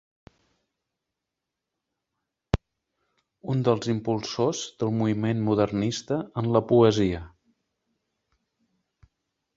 [3.55, 7.21] Un dels impulsors del moviment modernista en la poesia.